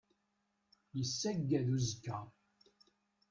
[0.97, 2.17] Yessaggad uzekka.